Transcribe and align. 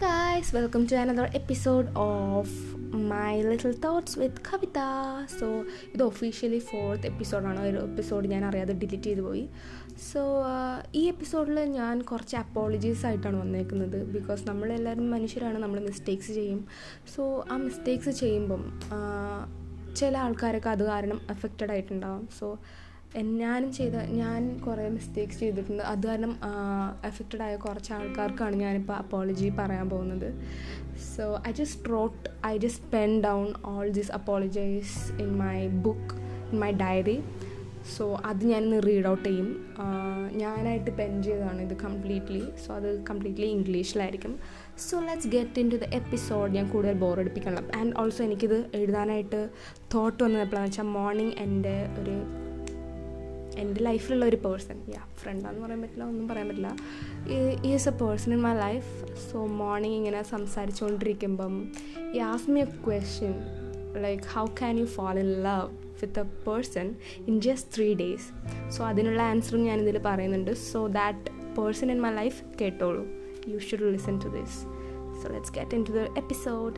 guys, 0.00 0.52
welcome 0.52 0.86
to 0.86 0.96
another 0.96 1.28
episode 1.34 1.88
of 1.96 2.48
My 3.12 3.32
Little 3.48 3.72
Thoughts 3.84 4.12
with 4.20 4.36
Kavitha 4.48 4.80
so 5.38 5.46
ഇത് 5.94 6.02
officially 6.02 6.58
fourth 6.58 7.06
എപ്പിസോഡാണ് 7.06 7.60
ഒരു 7.60 7.78
episode 7.78 8.28
ഞാൻ 8.32 8.44
അറിയാതെ 8.44 8.74
ഡിലീറ്റ് 8.74 9.02
ചെയ്ത് 9.02 9.22
പോയി. 9.22 9.42
സോ 10.12 10.22
ഈ 10.94 11.02
എപ്പിസോഡിൽ 11.08 11.60
ഞാൻ 11.78 12.02
കുറച്ച് 12.10 12.36
അപ്പോളജീസ് 12.36 13.06
ആയിട്ടാണ് 13.06 13.40
വന്നേക്കുന്നത്. 13.40 13.98
ബിക്കോസ് 14.16 14.48
നമ്മളെല്ലാവരും 14.48 15.10
മനുഷ്യരാണ് 15.10 15.58
നമ്മൾ 15.58 15.80
മിസ്റ്റേക്സ് 15.80 16.32
ചെയ്യും. 16.32 16.66
സോ 17.16 17.44
ആ 17.52 17.56
മിസ്റ്റേക്സ് 17.56 18.10
ചെയ്യുമ്പം 18.10 18.64
ചില 19.96 20.18
ആൾക്കാരൊക്കെ 20.18 20.70
അത് 20.70 20.84
കാരണം 20.84 21.20
എഫക്റ്റഡ് 21.30 21.70
ആയിട്ടുണ്ടാവും. 21.70 22.28
സോ 22.40 22.58
ഞാനും 23.16 23.72
ചെയ്ത 23.72 23.94
ഞാൻ 23.94 24.58
കുറേ 24.58 24.88
മിസ്റ്റേക്സ് 24.88 25.40
ചെയ്തിട്ടുണ്ട്. 25.40 25.82
അത് 25.82 26.06
കാരണം 26.06 26.36
എഫക്റ്റഡ് 27.04 27.42
ആയ 27.42 27.56
കുറച്ച് 27.56 27.92
ആൾക്കാർക്കാണ് 27.92 28.56
ഞാനിപ്പോൾ 28.56 28.92
അപ്പോളജി 28.92 29.48
പറയാൻ 29.58 29.90
പോകുന്നത്. 29.90 30.28
So 31.16 31.42
I 31.48 31.52
just 31.52 31.90
wrote 31.90 32.46
I 32.46 32.58
just 32.58 32.84
pen 32.92 33.20
down 33.22 33.54
all 33.64 33.88
these 33.90 34.12
apologise 34.12 35.12
in 35.22 35.36
my 35.36 35.68
book 35.68 36.14
in 36.52 36.58
my 36.60 36.72
diary 36.72 37.22
so 37.96 38.14
അത് 38.24 38.44
ഞാനിന്ന് 38.44 38.82
റീഡ് 38.86 39.06
ഔട്ട് 39.06 39.28
ചെയ്യും. 39.28 39.76
ഞാനായിട്ട് 40.32 40.90
പെൻ 40.90 41.22
ചെയ്തതാണ് 41.22 41.60
ഇത് 41.60 41.76
കംപ്ലീറ്റ്ലി 41.76 42.42
സോ 42.66 42.74
അത് 42.74 43.04
completely 43.10 43.46
ഇംഗ്ലീഷിലായിരിക്കും. 43.46 44.38
So 44.88 45.00
let's 45.00 45.28
get 45.28 45.60
into 45.70 45.76
the 45.76 45.88
episode 46.00 46.50
ഞാൻ 46.52 46.68
കൂടുതൽ 46.68 46.92
ബോറടിപ്പിക്കണം 46.92 47.64
ആൻഡ് 47.76 47.94
ഓൾസോ 48.00 48.24
എനിക്കിത് 48.24 48.70
എഴുതാനായിട്ട് 48.74 49.48
തോട്ട് 49.94 50.24
വന്നത് 50.24 50.42
എപ്പോഴാണെന്ന് 50.42 50.70
വെച്ചാൽ 50.70 50.84
മോർണിംഗ് 50.84 51.34
എന്റെ 51.38 51.88
ഒരു 52.00 52.47
എന്റെ 53.58 53.80
ലൈഫിലുള്ള 53.80 54.24
ഒരു 54.24 54.36
പേഴ്സൺ 54.36 54.78
യാ 54.94 55.02
ഫ്രണ്ടാന്ന് 55.20 55.60
പറയാൻ 55.64 55.80
പറ്റില്ല 55.82 56.04
ഒന്നും 56.04 56.28
പറയാൻ 56.28 56.48
പറ്റില്ല. 56.48 56.70
Is 57.66 57.88
a 57.88 57.94
person 58.02 58.32
in 58.32 58.42
my 58.46 58.54
life 58.58 58.90
so 59.30 59.46
morning 59.62 59.96
ഇങ്ങനെ 59.96 60.22
സംസാരിച്ചുകൊണ്ടിരിക്കുമ്പം 60.22 61.54
ഈ 62.14 62.18
ask 62.32 62.50
me 62.50 62.60
a 62.60 62.68
question 62.86 63.34
like 64.06 64.22
how 64.36 64.44
can 64.60 64.78
you 64.78 64.84
fall 64.96 65.18
in 65.24 65.30
love 65.48 65.68
with 66.02 66.20
a 66.20 66.26
person 66.46 66.88
in 67.28 67.40
just 67.40 67.76
three 67.76 67.88
days 67.94 68.28
so 68.76 68.86
അതിനുള്ള 68.86 69.22
ആൻസറും 69.22 69.64
ഞാൻ 69.64 69.78
ഞാനിതിൽ 69.78 69.98
പറയുന്നുണ്ട്. 70.04 70.52
So 70.72 70.86
that 70.86 71.32
person 71.56 71.90
in 71.90 72.00
my 72.02 72.10
life 72.10 72.38
കേട്ടോളൂ. 72.60 73.02
You 73.50 73.58
should 73.58 73.86
listen 73.94 74.16
to 74.24 74.28
this 74.28 74.58
so 75.20 75.26
let's 75.32 75.52
get 75.52 75.74
into 75.88 75.92
the 75.92 76.02
episode 76.22 76.74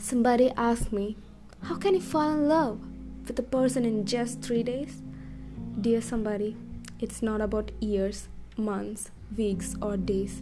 Somebody 0.00 0.52
asked 0.56 0.92
me, 0.92 1.16
How 1.64 1.74
can 1.74 1.92
you 1.92 2.00
fall 2.00 2.30
in 2.30 2.48
love 2.48 2.78
with 3.26 3.36
a 3.36 3.42
person 3.42 3.84
in 3.84 4.06
just 4.06 4.40
three 4.40 4.62
days? 4.62 5.02
Dear 5.80 6.00
somebody, 6.00 6.56
it's 7.00 7.20
not 7.20 7.40
about 7.40 7.72
years, 7.80 8.28
months, 8.56 9.10
weeks, 9.36 9.74
or 9.82 9.96
days. 9.96 10.40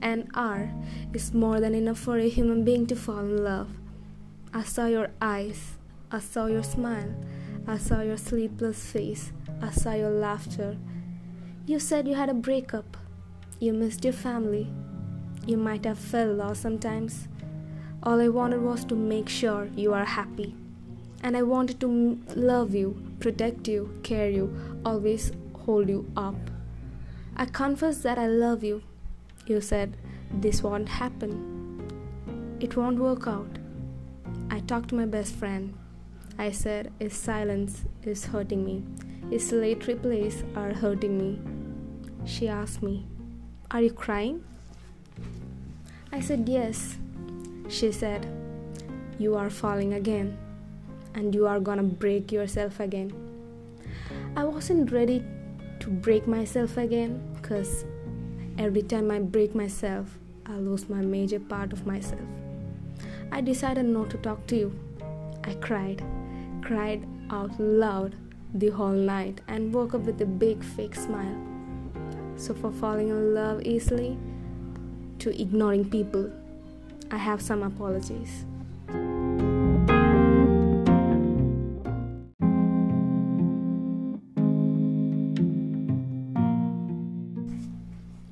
An 0.00 0.28
hour 0.36 0.70
is 1.12 1.34
more 1.34 1.58
than 1.58 1.74
enough 1.74 1.98
for 1.98 2.16
a 2.16 2.28
human 2.28 2.64
being 2.64 2.86
to 2.86 2.96
fall 2.96 3.18
in 3.18 3.42
love. 3.42 3.70
I 4.54 4.62
saw 4.62 4.86
your 4.86 5.10
eyes, 5.20 5.72
I 6.12 6.20
saw 6.20 6.46
your 6.46 6.62
smile, 6.62 7.12
I 7.66 7.78
saw 7.78 8.02
your 8.02 8.16
sleepless 8.16 8.92
face, 8.92 9.32
I 9.60 9.70
saw 9.70 9.94
your 9.94 10.10
laughter. 10.10 10.76
You 11.66 11.80
said 11.80 12.06
you 12.06 12.14
had 12.14 12.30
a 12.30 12.34
breakup, 12.34 12.96
you 13.58 13.72
missed 13.72 14.04
your 14.04 14.12
family, 14.12 14.72
you 15.44 15.56
might 15.56 15.84
have 15.86 15.98
felt 15.98 16.36
lost 16.36 16.62
sometimes. 16.62 17.26
All 18.04 18.20
I 18.20 18.28
wanted 18.28 18.62
was 18.62 18.84
to 18.86 18.96
make 18.96 19.28
sure 19.28 19.68
you 19.76 19.94
are 19.94 20.04
happy. 20.04 20.56
And 21.22 21.36
I 21.36 21.42
wanted 21.42 21.78
to 21.80 22.18
love 22.34 22.74
you, 22.74 23.00
protect 23.20 23.68
you, 23.68 23.96
care 24.02 24.28
you, 24.28 24.80
always 24.84 25.30
hold 25.54 25.88
you 25.88 26.10
up. 26.16 26.34
I 27.36 27.44
confess 27.44 27.98
that 27.98 28.18
I 28.18 28.26
love 28.26 28.64
you. 28.64 28.82
You 29.46 29.60
said, 29.60 29.96
This 30.32 30.64
won't 30.64 30.88
happen. 30.88 32.58
It 32.58 32.76
won't 32.76 32.98
work 32.98 33.28
out. 33.28 33.58
I 34.50 34.58
talked 34.60 34.88
to 34.88 34.96
my 34.96 35.06
best 35.06 35.36
friend. 35.36 35.72
I 36.38 36.50
said, 36.50 36.92
His 36.98 37.14
silence 37.14 37.84
is 38.02 38.26
hurting 38.26 38.64
me. 38.64 38.82
His 39.30 39.52
late 39.52 39.86
replies 39.86 40.42
are 40.56 40.74
hurting 40.74 41.16
me. 41.18 41.40
She 42.24 42.48
asked 42.48 42.82
me, 42.82 43.06
Are 43.70 43.80
you 43.80 43.92
crying? 43.92 44.42
I 46.10 46.18
said, 46.18 46.48
Yes. 46.48 46.96
She 47.68 47.92
said, 47.92 48.26
You 49.18 49.34
are 49.36 49.50
falling 49.50 49.94
again, 49.94 50.36
and 51.14 51.34
you 51.34 51.46
are 51.46 51.60
gonna 51.60 51.82
break 51.82 52.32
yourself 52.32 52.80
again. 52.80 53.12
I 54.36 54.44
wasn't 54.44 54.92
ready 54.92 55.24
to 55.80 55.90
break 55.90 56.26
myself 56.26 56.76
again 56.76 57.20
because 57.34 57.84
every 58.58 58.82
time 58.82 59.10
I 59.10 59.18
break 59.18 59.54
myself, 59.54 60.18
I 60.46 60.54
lose 60.54 60.88
my 60.88 61.00
major 61.00 61.40
part 61.40 61.72
of 61.72 61.86
myself. 61.86 62.20
I 63.30 63.40
decided 63.40 63.86
not 63.86 64.10
to 64.10 64.18
talk 64.18 64.46
to 64.48 64.56
you. 64.56 64.78
I 65.44 65.54
cried, 65.54 66.04
cried 66.62 67.06
out 67.30 67.58
loud 67.58 68.16
the 68.54 68.68
whole 68.68 68.92
night, 68.92 69.40
and 69.48 69.72
woke 69.72 69.94
up 69.94 70.02
with 70.02 70.20
a 70.20 70.26
big 70.26 70.62
fake 70.62 70.94
smile. 70.94 71.40
So, 72.36 72.54
for 72.54 72.70
falling 72.70 73.08
in 73.08 73.34
love 73.34 73.62
easily, 73.62 74.18
to 75.20 75.40
ignoring 75.40 75.88
people, 75.88 76.30
I 77.12 77.18
have 77.18 77.42
some 77.42 77.62
apologies. 77.62 78.46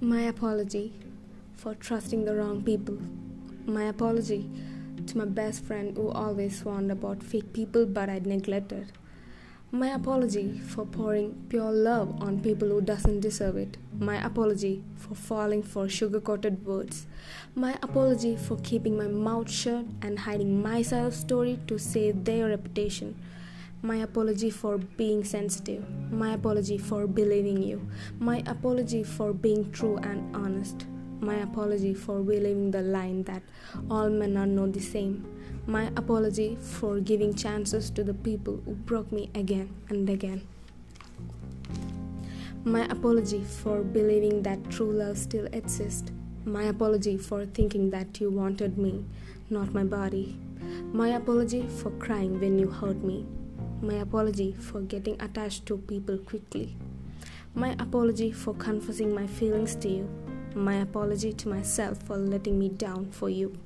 My 0.01 0.23
apology 0.23 0.95
for 1.57 1.75
trusting 1.75 2.25
the 2.25 2.35
wrong 2.35 2.63
people. 2.63 2.97
My 3.67 3.85
apology 3.85 4.49
to 5.09 5.19
my 5.19 5.27
best 5.27 5.62
friend 5.62 5.95
who 5.95 6.09
always 6.09 6.65
warned 6.65 6.91
about 6.91 7.23
fake 7.23 7.53
people 7.53 7.85
but 7.85 8.09
I 8.09 8.21
neglected. 8.21 8.93
My 9.72 9.91
apology 9.94 10.58
for 10.58 10.84
pouring 10.84 11.47
pure 11.48 11.70
love 11.70 12.20
on 12.20 12.41
people 12.41 12.69
who 12.69 12.81
doesn't 12.81 13.20
deserve 13.20 13.56
it. 13.56 13.76
My 13.97 14.16
apology 14.26 14.82
for 14.97 15.14
falling 15.14 15.62
for 15.62 15.88
sugar-coated 15.88 16.66
words. 16.66 17.06
My 17.54 17.78
apology 17.81 18.34
for 18.34 18.56
keeping 18.64 18.97
my 18.97 19.06
mouth 19.06 19.48
shut 19.48 19.84
and 20.03 20.19
hiding 20.19 20.60
my 20.60 20.82
side 20.82 21.06
of 21.06 21.14
story 21.14 21.60
to 21.69 21.78
save 21.78 22.25
their 22.25 22.48
reputation. 22.48 23.14
My 23.81 23.98
apology 23.98 24.50
for 24.50 24.76
being 24.76 25.22
sensitive. 25.22 25.88
My 26.10 26.32
apology 26.32 26.76
for 26.76 27.06
believing 27.06 27.62
you. 27.62 27.88
My 28.19 28.42
apology 28.47 29.04
for 29.04 29.32
being 29.32 29.70
true 29.70 29.98
and 29.98 30.34
honest. 30.34 30.84
My 31.20 31.34
apology 31.36 31.92
for 31.92 32.20
believing 32.20 32.70
the 32.70 32.81
line 32.81 33.25
that 33.25 33.42
all 33.91 34.08
men 34.08 34.38
are 34.38 34.47
not 34.47 34.72
the 34.72 34.81
same. 34.81 35.26
My 35.66 35.91
apology 35.94 36.56
for 36.56 36.98
giving 36.98 37.34
chances 37.34 37.91
to 37.91 38.03
the 38.03 38.14
people 38.14 38.62
who 38.64 38.72
broke 38.72 39.12
me 39.12 39.28
again 39.34 39.69
and 39.91 40.08
again. 40.08 40.48
My 42.64 42.86
apology 42.86 43.44
for 43.44 43.82
believing 43.82 44.42
that 44.44 44.70
true 44.70 44.92
love 44.92 45.19
still 45.19 45.47
exists. 45.53 46.10
My 46.47 46.64
apology 46.64 47.19
for 47.19 47.44
thinking 47.44 47.91
that 47.91 48.19
you 48.19 48.31
wanted 48.31 48.78
me, 48.78 49.04
not 49.50 49.75
my 49.75 49.84
body. 49.84 50.38
My 50.92 51.08
apology 51.10 51.66
for 51.66 51.91
crying 51.92 52.41
when 52.41 52.58
you 52.58 52.70
hurt 52.70 53.04
me. 53.04 53.26
My 53.82 53.97
apology 53.97 54.54
for 54.54 54.81
getting 54.81 55.20
attached 55.20 55.66
to 55.66 55.76
people 55.76 56.16
quickly. 56.16 56.76
My 57.54 57.76
apology 57.78 58.32
for 58.32 58.54
confessing 58.54 59.14
my 59.14 59.26
feelings 59.26 59.75
to 59.76 59.88
you. 59.88 60.30
My 60.55 60.76
apology 60.76 61.32
to 61.32 61.49
myself 61.49 62.02
for 62.02 62.17
letting 62.17 62.58
me 62.58 62.70
down 62.70 63.12
for 63.12 63.31
you. 63.31 63.56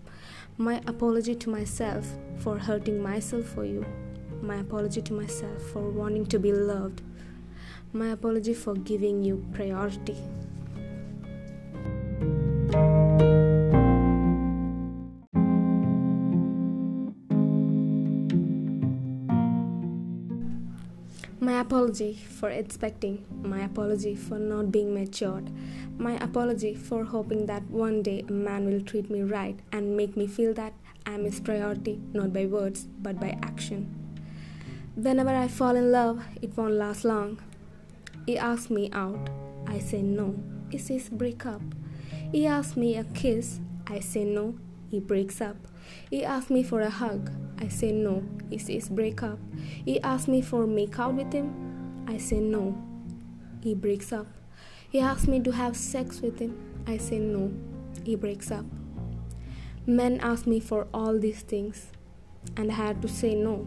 My 0.58 0.82
apology 0.86 1.34
to 1.34 1.48
myself 1.48 2.06
for 2.36 2.58
hurting 2.58 3.02
myself 3.02 3.46
for 3.46 3.64
you. 3.64 3.86
My 4.42 4.56
apology 4.56 5.00
to 5.00 5.14
myself 5.14 5.62
for 5.72 5.88
wanting 5.88 6.26
to 6.26 6.38
be 6.38 6.52
loved. 6.52 7.00
My 7.94 8.08
apology 8.08 8.52
for 8.52 8.74
giving 8.74 9.22
you 9.22 9.46
priority. 9.54 10.18
My 21.44 21.60
apology 21.60 22.14
for 22.14 22.48
expecting, 22.48 23.26
my 23.42 23.64
apology 23.64 24.14
for 24.14 24.38
not 24.38 24.72
being 24.72 24.94
matured, 24.94 25.50
my 25.98 26.14
apology 26.14 26.74
for 26.74 27.04
hoping 27.04 27.44
that 27.44 27.64
one 27.64 28.02
day 28.02 28.24
a 28.26 28.32
man 28.32 28.64
will 28.64 28.80
treat 28.80 29.10
me 29.10 29.20
right 29.20 29.60
and 29.70 29.94
make 29.94 30.16
me 30.16 30.26
feel 30.26 30.54
that 30.54 30.72
I 31.04 31.12
am 31.12 31.24
his 31.24 31.40
priority 31.40 32.00
not 32.14 32.32
by 32.32 32.46
words 32.46 32.88
but 33.02 33.20
by 33.20 33.38
action. 33.42 33.94
Whenever 34.94 35.28
I 35.28 35.48
fall 35.48 35.76
in 35.76 35.92
love, 35.92 36.24
it 36.40 36.56
won't 36.56 36.72
last 36.72 37.04
long. 37.04 37.42
He 38.24 38.38
asks 38.38 38.70
me 38.70 38.88
out, 38.94 39.28
I 39.66 39.80
say 39.80 40.00
no. 40.00 40.42
He 40.70 40.78
says 40.78 41.10
break 41.10 41.44
up. 41.44 41.60
He 42.32 42.46
asks 42.46 42.74
me 42.74 42.96
a 42.96 43.04
kiss, 43.04 43.60
I 43.86 44.00
say 44.00 44.24
no. 44.24 44.54
He 44.90 44.98
breaks 44.98 45.42
up. 45.42 45.56
He 46.08 46.24
asks 46.24 46.48
me 46.48 46.62
for 46.62 46.80
a 46.80 46.88
hug, 46.88 47.30
I 47.58 47.68
say 47.68 47.92
no. 47.92 48.22
He 48.50 48.58
says 48.58 48.88
break 48.88 49.22
up. 49.22 49.38
He 49.84 50.00
asks 50.00 50.28
me 50.28 50.42
for 50.42 50.66
make 50.66 50.98
out 50.98 51.14
with 51.14 51.32
him. 51.32 52.04
I 52.06 52.18
say 52.18 52.40
no. 52.40 52.76
He 53.62 53.74
breaks 53.74 54.12
up. 54.12 54.26
He 54.90 55.00
asks 55.00 55.26
me 55.26 55.40
to 55.40 55.50
have 55.50 55.76
sex 55.76 56.20
with 56.20 56.38
him. 56.38 56.56
I 56.86 56.98
say 56.98 57.18
no. 57.18 57.52
He 58.04 58.16
breaks 58.16 58.50
up. 58.50 58.64
Men 59.86 60.20
ask 60.20 60.46
me 60.46 60.60
for 60.60 60.86
all 60.94 61.18
these 61.18 61.42
things, 61.42 61.88
and 62.56 62.70
I 62.70 62.74
had 62.74 63.02
to 63.02 63.08
say 63.08 63.34
no. 63.34 63.66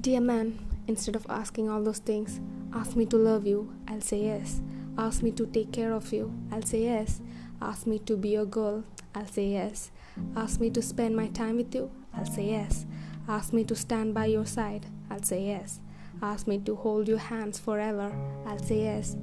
Dear 0.00 0.20
man, 0.20 0.58
instead 0.86 1.16
of 1.16 1.26
asking 1.28 1.68
all 1.68 1.82
those 1.82 1.98
things, 1.98 2.40
ask 2.76 2.94
me 2.94 3.06
to 3.06 3.16
love 3.16 3.46
you, 3.46 3.72
I'll 3.88 4.02
say 4.02 4.24
yes. 4.24 4.60
Ask 4.98 5.22
me 5.22 5.30
to 5.32 5.46
take 5.46 5.72
care 5.72 5.92
of 5.92 6.12
you, 6.12 6.32
I'll 6.52 6.62
say 6.62 6.84
yes. 6.84 7.20
Ask 7.60 7.86
me 7.86 7.98
to 8.00 8.16
be 8.16 8.30
your 8.30 8.44
girl, 8.44 8.84
I'll 9.14 9.26
say 9.26 9.48
yes. 9.48 9.90
Ask 10.36 10.60
me 10.60 10.68
to 10.70 10.82
spend 10.82 11.16
my 11.16 11.28
time 11.28 11.56
with 11.56 11.74
you, 11.74 11.90
I'll 12.14 12.26
say 12.26 12.50
yes. 12.50 12.84
Ask 13.28 13.52
me 13.54 13.64
to 13.64 13.74
stand 13.74 14.12
by 14.12 14.26
your 14.26 14.44
side, 14.44 14.86
I'll 15.10 15.22
say 15.22 15.46
yes. 15.46 15.80
Ask 16.20 16.46
me 16.46 16.58
to 16.58 16.76
hold 16.76 17.08
your 17.08 17.18
hands 17.18 17.58
forever, 17.58 18.12
I'll 18.46 18.62
say 18.62 18.82
yes. 18.82 19.16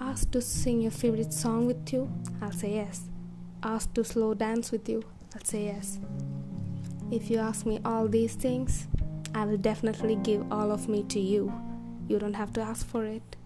Ask 0.00 0.32
to 0.32 0.42
sing 0.42 0.80
your 0.80 0.90
favorite 0.90 1.32
song 1.32 1.66
with 1.66 1.92
you, 1.92 2.10
I'll 2.42 2.52
say 2.52 2.74
yes. 2.74 3.08
Ask 3.62 3.94
to 3.94 4.04
slow 4.04 4.34
dance 4.34 4.72
with 4.72 4.88
you, 4.88 5.04
I'll 5.34 5.44
say 5.44 5.66
yes. 5.66 5.98
If 7.12 7.30
you 7.30 7.38
ask 7.38 7.66
me 7.66 7.80
all 7.84 8.08
these 8.08 8.34
things, 8.34 8.88
I 9.32 9.44
will 9.44 9.58
definitely 9.58 10.16
give 10.16 10.50
all 10.52 10.72
of 10.72 10.88
me 10.88 11.04
to 11.04 11.20
you. 11.20 11.52
You 12.08 12.18
don't 12.18 12.34
have 12.34 12.52
to 12.54 12.60
ask 12.60 12.86
for 12.86 13.04
it. 13.04 13.36